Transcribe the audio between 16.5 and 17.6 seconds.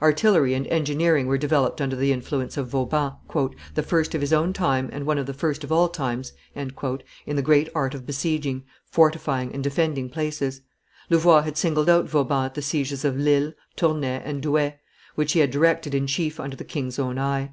the king's own eye.